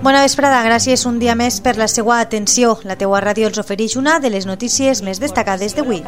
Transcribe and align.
Bona 0.00 0.22
vesprada, 0.24 0.62
gràcies 0.64 1.02
un 1.04 1.18
dia 1.20 1.34
més 1.36 1.58
per 1.60 1.74
la 1.76 1.84
seva 1.84 2.22
atenció. 2.22 2.78
La 2.88 2.94
teua 2.96 3.18
ràdio 3.20 3.50
els 3.50 3.58
ofereix 3.60 3.98
una 4.00 4.14
de 4.18 4.30
les 4.32 4.46
notícies 4.48 5.02
més 5.04 5.20
destacades 5.20 5.76
d'avui. 5.76 6.00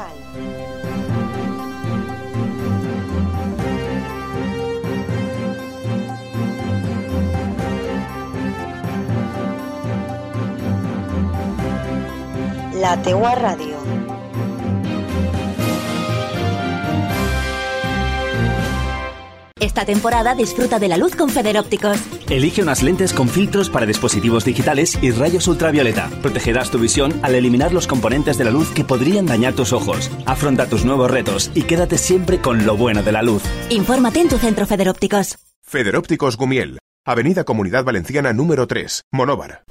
La 12.81 12.97
teua 13.05 13.35
ràdio. 13.37 13.77
Esta 19.61 19.85
temporada 19.85 20.35
disfruta 20.35 20.79
de 20.79 20.89
la 20.89 20.97
luz 20.97 21.15
con 21.15 21.29
Federópticos. 21.29 22.22
Elige 22.33 22.63
unas 22.63 22.83
lentes 22.83 23.13
con 23.13 23.29
filtros 23.29 23.69
para 23.69 23.85
dispositivos 23.85 24.47
digitales 24.47 24.99
y 25.03 25.11
rayos 25.11 25.49
ultravioleta. 25.49 26.09
Protegerás 26.23 26.71
tu 26.71 26.79
visión 26.79 27.13
al 27.21 27.35
eliminar 27.35 27.75
los 27.75 27.87
componentes 27.87 28.39
de 28.39 28.45
la 28.45 28.51
luz 28.51 28.71
que 28.71 28.85
podrían 28.85 29.27
dañar 29.27 29.53
tus 29.53 29.75
ojos. 29.75 30.11
Afronta 30.25 30.65
tus 30.65 30.87
nuevos 30.87 31.11
retos 31.11 31.51
y 31.55 31.65
quédate 31.65 31.99
siempre 31.99 32.41
con 32.41 32.65
lo 32.65 32.75
bueno 32.75 33.03
de 33.03 33.13
la 33.13 33.21
luz. 33.21 33.43
Infórmate 33.69 34.23
en 34.23 34.31
tu 34.31 34.39
centro 34.39 34.65
Federópticos. 34.65 35.37
Federópticos 35.61 36.39
Gumiel, 36.39 36.79
Avenida 37.05 37.45
Comunidad 37.45 37.85
Valenciana 37.85 38.33
número 38.33 38.67
3, 38.67 39.03
Monóvar. 39.13 39.65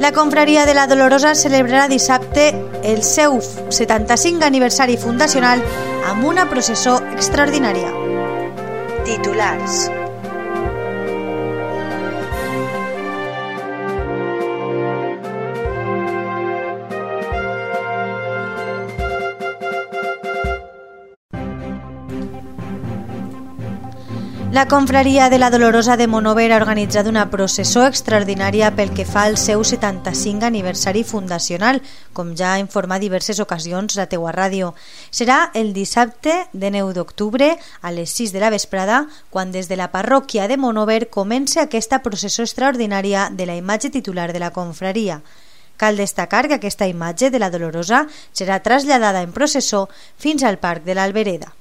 La 0.00 0.10
confraria 0.10 0.66
de 0.66 0.74
la 0.74 0.88
Dolorosa 0.88 1.36
celebrarà 1.36 1.86
dissabte 1.86 2.56
el 2.82 3.04
seu 3.04 3.38
75 3.38 4.42
aniversari 4.42 4.96
fundacional 4.96 5.62
amb 6.10 6.26
una 6.26 6.50
processó 6.50 6.98
extraordinària. 7.14 7.94
Titulars. 9.06 10.07
La 24.50 24.66
confraria 24.66 25.28
de 25.28 25.38
la 25.38 25.50
Dolorosa 25.50 25.98
de 25.98 26.06
Monover 26.08 26.54
ha 26.54 26.56
organitzat 26.56 27.06
una 27.06 27.26
processó 27.28 27.82
extraordinària 27.84 28.70
pel 28.72 28.94
que 28.96 29.04
fa 29.04 29.26
al 29.28 29.36
seu 29.36 29.60
75 29.60 30.46
aniversari 30.48 31.02
fundacional, 31.04 31.82
com 32.16 32.30
ja 32.32 32.54
ha 32.54 32.62
informat 32.62 33.04
diverses 33.04 33.42
ocasions 33.44 33.98
la 34.00 34.06
teua 34.08 34.32
ràdio. 34.32 34.70
Serà 35.12 35.50
el 35.52 35.74
dissabte 35.76 36.38
de 36.54 36.70
9 36.72 36.96
d'octubre 36.96 37.50
a 37.58 37.92
les 37.92 38.16
6 38.16 38.32
de 38.32 38.40
la 38.40 38.48
vesprada, 38.48 39.02
quan 39.28 39.52
des 39.52 39.68
de 39.68 39.76
la 39.76 39.90
parròquia 39.92 40.48
de 40.48 40.56
Monover 40.56 41.10
comença 41.12 41.66
aquesta 41.66 42.00
processó 42.00 42.48
extraordinària 42.48 43.28
de 43.28 43.44
la 43.44 43.60
imatge 43.60 43.92
titular 43.92 44.32
de 44.32 44.40
la 44.40 44.50
confraria. 44.56 45.20
Cal 45.76 46.00
destacar 46.00 46.48
que 46.48 46.56
aquesta 46.56 46.88
imatge 46.88 47.28
de 47.28 47.38
la 47.38 47.52
Dolorosa 47.52 48.06
serà 48.32 48.62
traslladada 48.64 49.20
en 49.20 49.36
processó 49.36 49.90
fins 50.16 50.42
al 50.42 50.56
Parc 50.56 50.88
de 50.88 50.96
l'Albereda. 50.96 51.57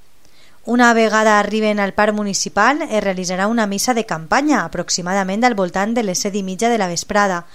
Una 0.68 0.94
vegada 0.94 1.40
arriben 1.40 1.80
al 1.80 1.94
parc 1.94 2.14
municipal 2.14 2.82
es 2.82 3.02
realitzarà 3.02 3.46
una 3.48 3.66
missa 3.68 3.94
de 3.94 4.06
campanya, 4.06 4.66
aproximadament 4.66 5.46
al 5.48 5.54
voltant 5.56 5.94
de 5.96 6.04
les 6.04 6.20
set 6.20 6.36
i 6.36 6.42
mitja 6.44 6.68
de 6.68 6.78
la 6.78 6.90
vesprada. 6.92 7.46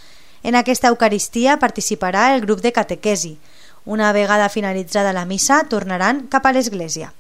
En 0.43 0.57
aquesta 0.57 0.89
Eucaristia 0.89 1.59
participarà 1.61 2.31
el 2.33 2.41
grup 2.41 2.63
de 2.65 2.73
catequesi. 2.73 3.35
Una 3.85 4.15
vegada 4.17 4.49
finalitzada 4.49 5.13
la 5.13 5.27
missa, 5.27 5.61
tornaran 5.69 6.23
cap 6.33 6.49
a 6.49 6.55
l'església. 6.57 7.13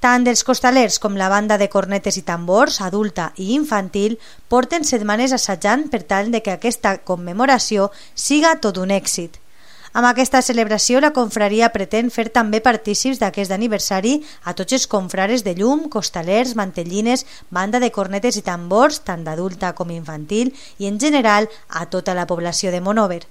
Tant 0.00 0.24
els 0.24 0.40
costalers 0.40 0.96
com 0.98 1.20
la 1.20 1.28
banda 1.28 1.60
de 1.60 1.68
cornetes 1.68 2.16
i 2.16 2.24
tambors, 2.24 2.80
adulta 2.80 3.34
i 3.36 3.52
infantil, 3.58 4.16
porten 4.48 4.88
setmanes 4.88 5.36
assajant 5.36 5.90
per 5.92 6.00
tal 6.00 6.32
de 6.32 6.40
que 6.40 6.56
aquesta 6.56 6.96
commemoració 7.04 7.90
siga 8.14 8.56
tot 8.56 8.80
un 8.80 8.88
èxit. 8.88 9.36
Amb 9.92 10.06
aquesta 10.06 10.38
celebració, 10.38 11.00
la 11.02 11.10
confraria 11.10 11.72
pretén 11.74 12.12
fer 12.14 12.28
també 12.30 12.60
partícips 12.62 13.18
d'aquest 13.18 13.50
aniversari 13.50 14.20
a 14.46 14.54
tots 14.54 14.76
els 14.76 14.86
confrares 14.86 15.42
de 15.42 15.56
llum, 15.58 15.88
costalers, 15.90 16.54
mantellines, 16.54 17.26
banda 17.50 17.80
de 17.82 17.90
cornetes 17.90 18.38
i 18.38 18.44
tambors, 18.46 19.00
tant 19.02 19.24
d'adulta 19.26 19.72
com 19.74 19.90
infantil, 19.90 20.52
i 20.78 20.86
en 20.86 21.00
general 21.02 21.50
a 21.68 21.88
tota 21.90 22.14
la 22.14 22.28
població 22.30 22.70
de 22.70 22.80
Monover. 22.80 23.24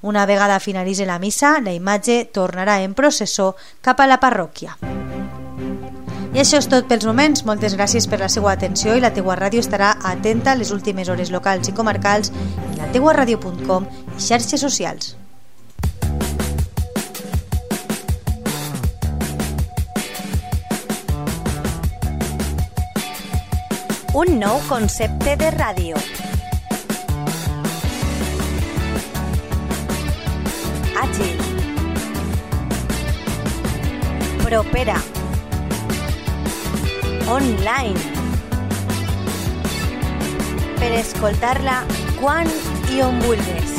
Una 0.00 0.24
vegada 0.24 0.60
finalitzi 0.60 1.04
la 1.04 1.18
missa, 1.18 1.58
la 1.60 1.76
imatge 1.76 2.30
tornarà 2.32 2.80
en 2.80 2.94
processó 2.94 3.54
cap 3.82 4.00
a 4.00 4.08
la 4.08 4.20
parròquia. 4.20 4.76
I 6.32 6.40
això 6.40 6.60
és 6.60 6.68
tot 6.68 6.88
pels 6.88 7.04
moments. 7.08 7.44
Moltes 7.48 7.76
gràcies 7.76 8.08
per 8.08 8.20
la 8.20 8.28
seva 8.32 8.52
atenció 8.52 8.96
i 8.96 9.04
la 9.04 9.12
teua 9.12 9.36
ràdio 9.36 9.60
estarà 9.60 9.94
atenta 10.04 10.52
a 10.52 10.60
les 10.60 10.72
últimes 10.72 11.08
hores 11.12 11.32
locals 11.32 11.68
i 11.68 11.76
comarcals 11.76 12.32
en 12.32 12.74
la 12.80 12.90
teuaradio.com 12.92 13.88
i 14.16 14.20
xarxes 14.20 14.60
socials. 14.60 15.14
Un 24.16 24.38
nou 24.40 24.56
concepte 24.64 25.34
de 25.36 25.48
ràdio. 25.52 25.98
Àgil. 31.02 31.42
Propera. 34.40 34.96
Online. 37.36 38.00
Per 40.80 40.92
escoltar-la 41.02 41.82
quan 42.16 42.48
i 42.96 43.04
on 43.04 43.20
vulguis. 43.26 43.76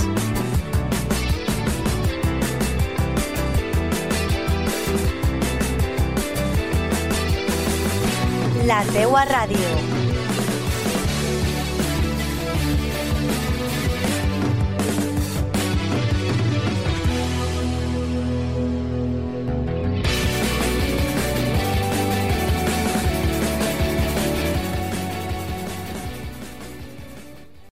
La 8.70 8.84
teua 8.94 9.26
ràdio. 9.34 10.07